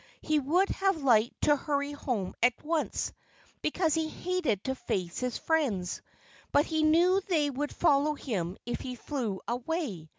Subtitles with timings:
[0.23, 3.13] He would have liked to hurry home at once,
[3.61, 6.01] because he hated to face his friends.
[6.51, 10.09] But he knew they would follow him if he flew away.